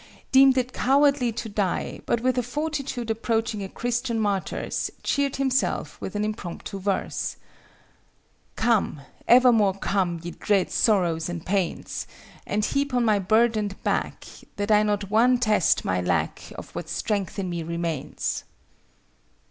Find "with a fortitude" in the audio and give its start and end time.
2.21-3.11